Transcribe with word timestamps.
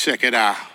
Check 0.00 0.24
it 0.24 0.32
out. 0.32 0.69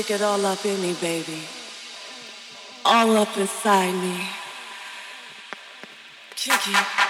Stick 0.00 0.14
it 0.14 0.22
all 0.22 0.46
up 0.46 0.64
in 0.64 0.80
me, 0.80 0.94
baby. 1.00 1.42
All 2.84 3.16
up 3.16 3.36
inside 3.36 3.92
me. 3.94 4.28
Kick 6.36 6.68
it. 6.68 7.07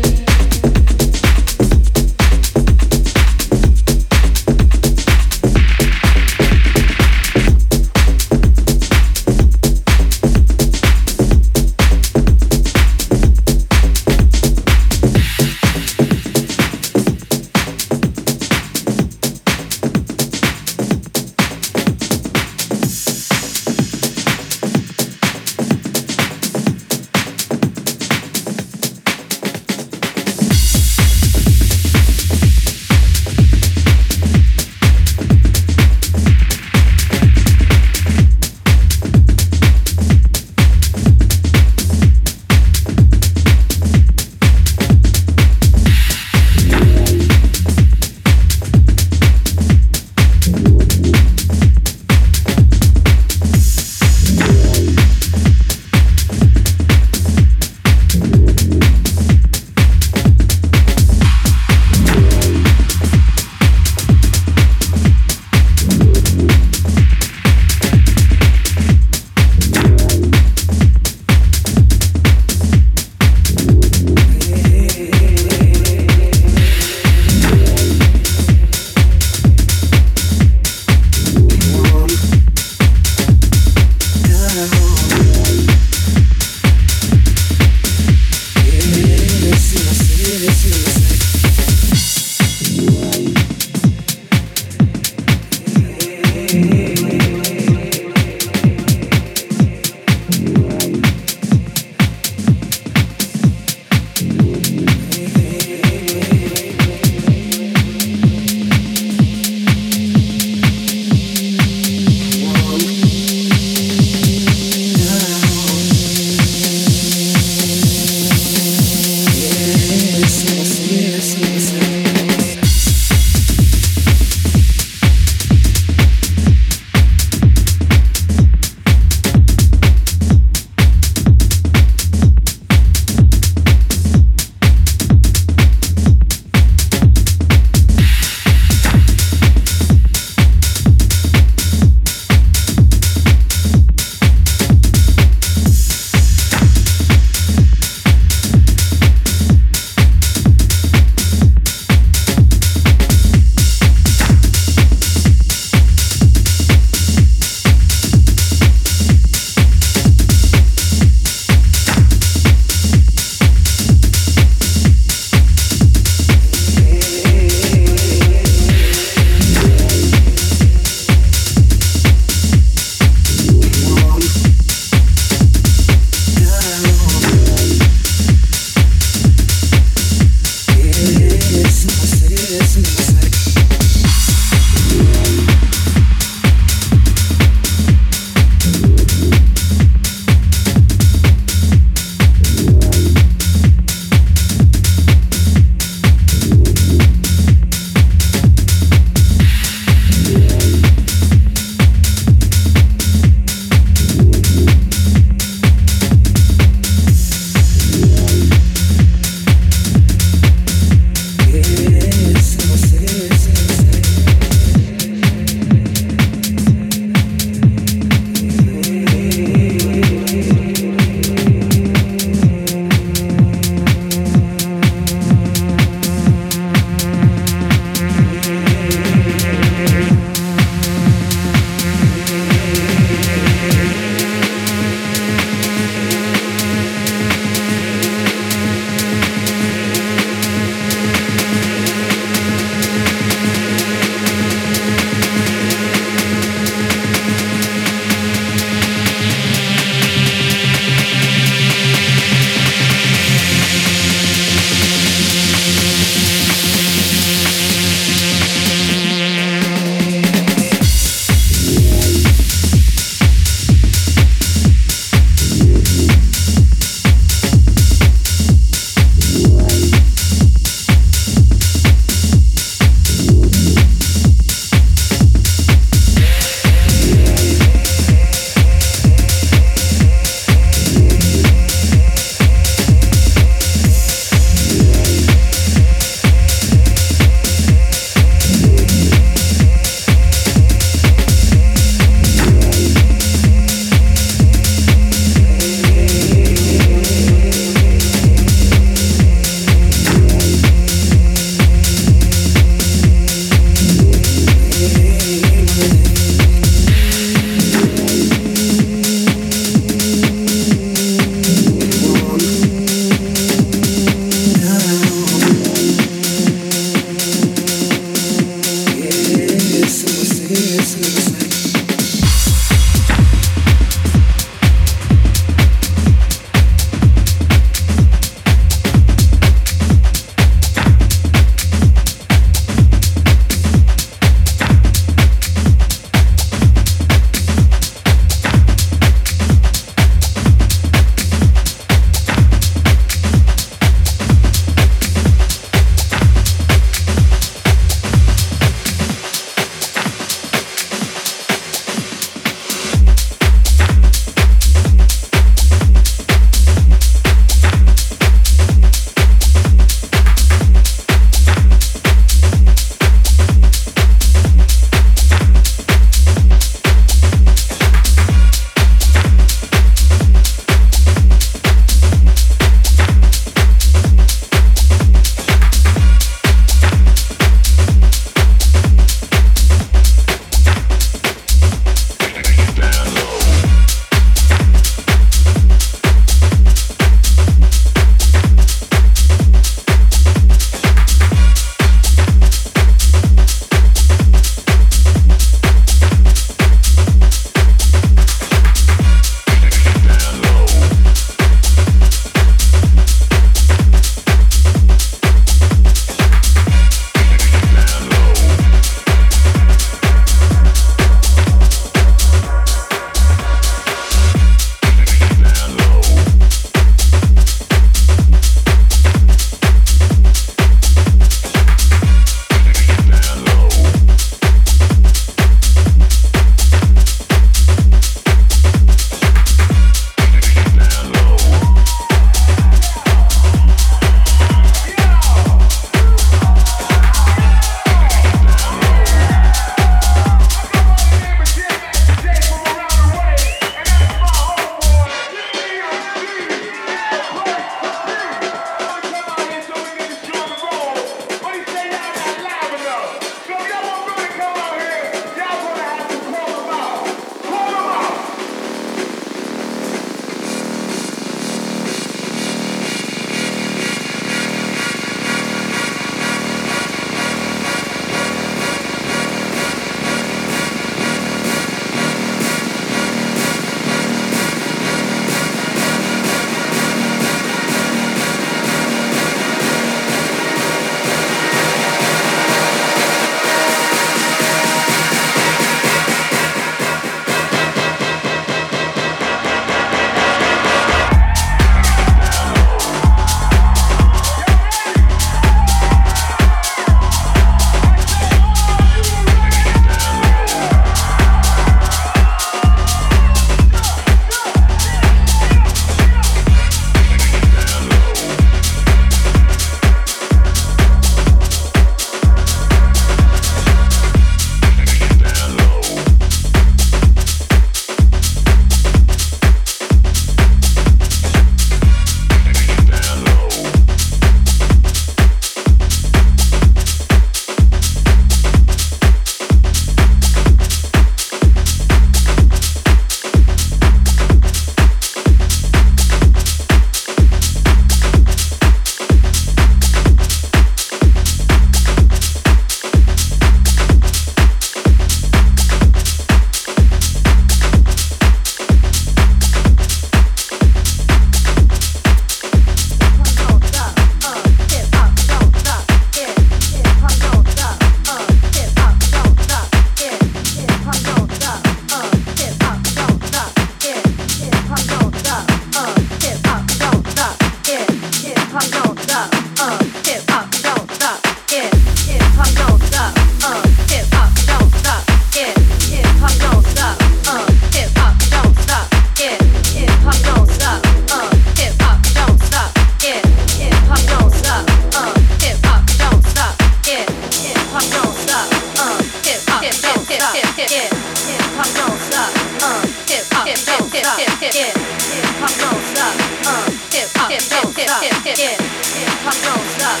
don't 599.22 599.68
stop. 599.68 600.00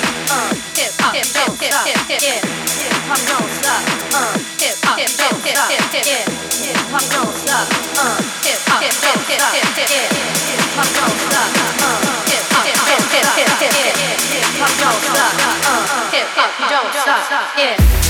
stop, 17.00 17.24
stop, 17.24 17.58
Yeah. 17.58 18.09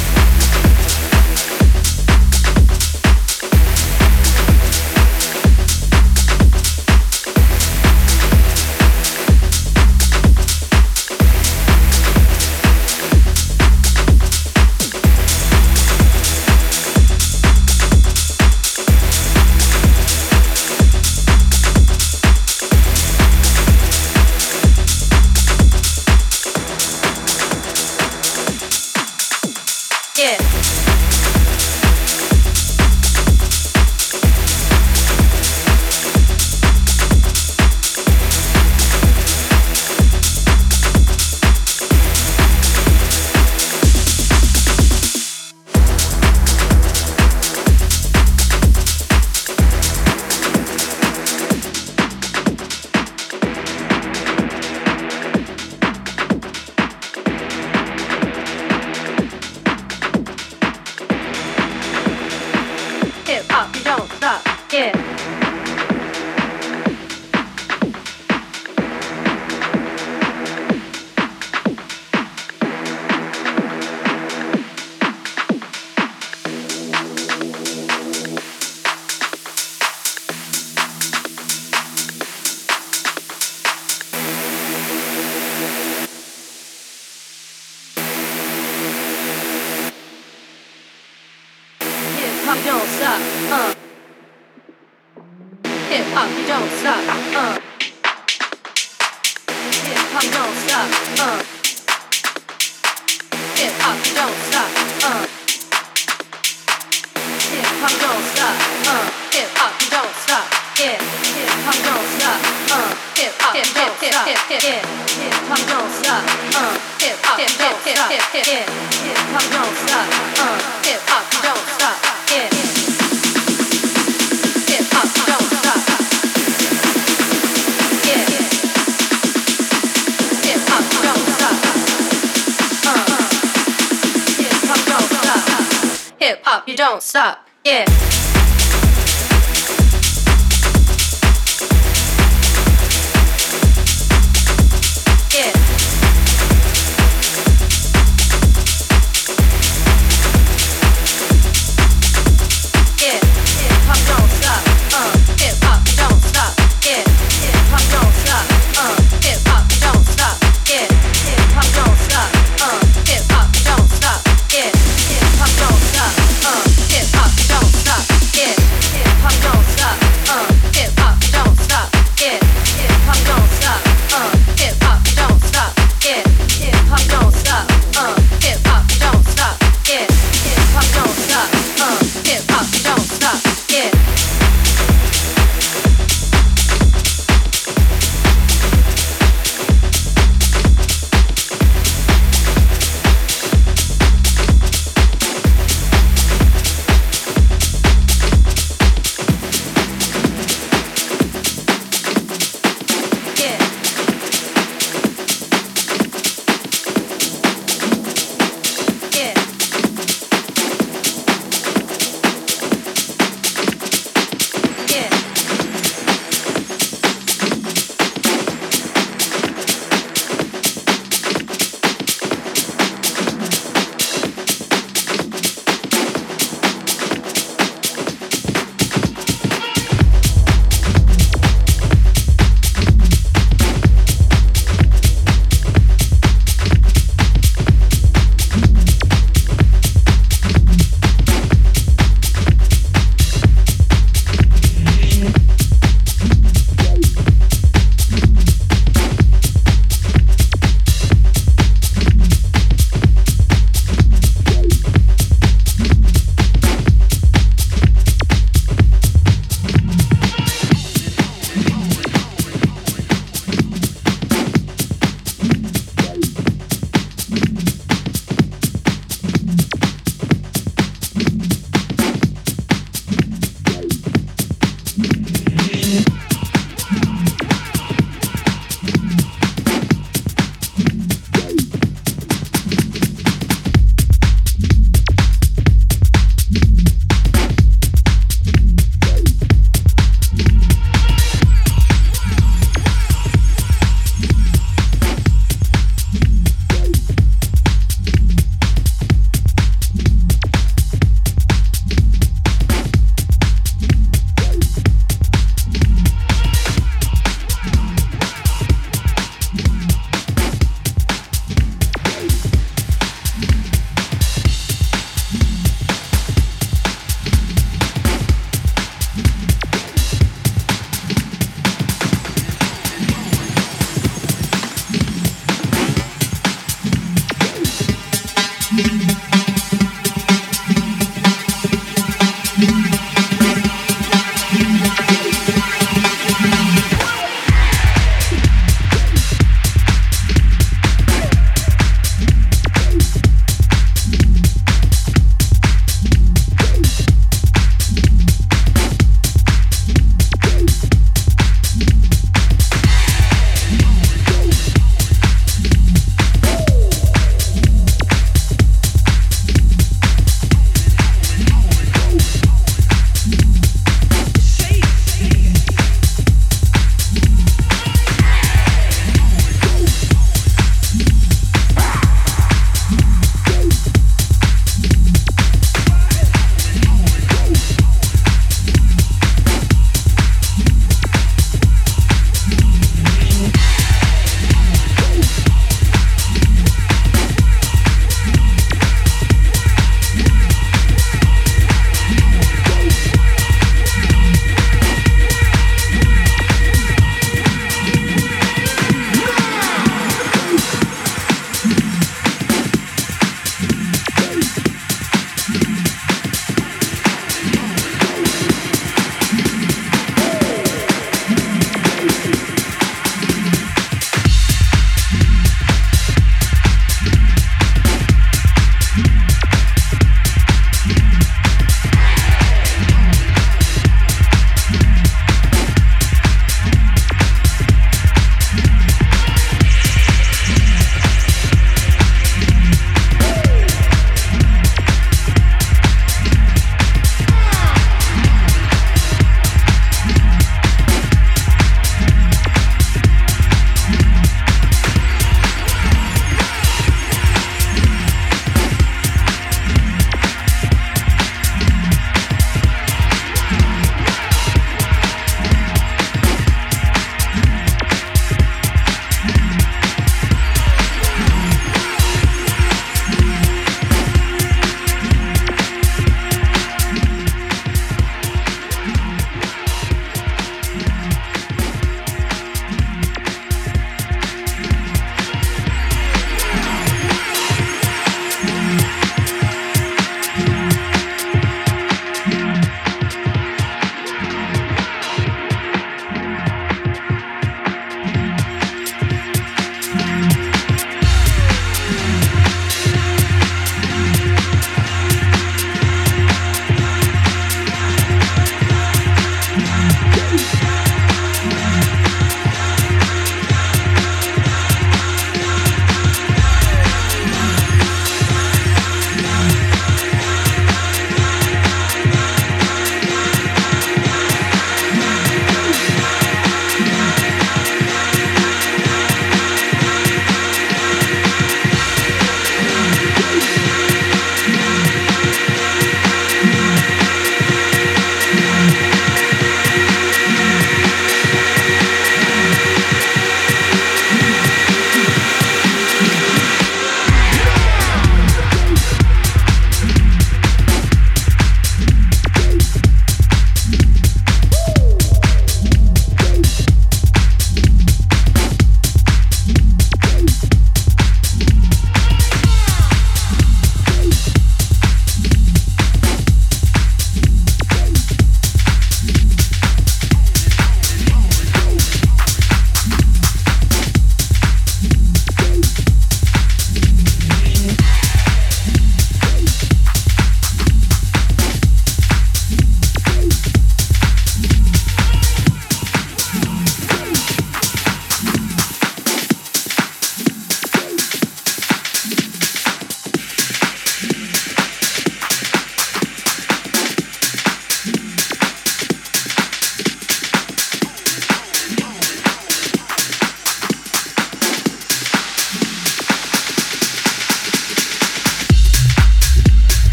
hip 136.31 136.43
hop, 136.45 136.69
you 136.69 136.77
don't 136.77 137.03
stop. 137.03 137.47
Yeah. 137.65 138.30